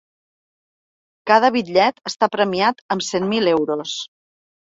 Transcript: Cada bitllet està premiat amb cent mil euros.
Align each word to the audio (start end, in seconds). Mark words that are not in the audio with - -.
Cada 1.31 1.51
bitllet 1.57 2.01
està 2.11 2.29
premiat 2.37 2.81
amb 2.95 3.07
cent 3.09 3.31
mil 3.35 3.51
euros. 3.55 3.97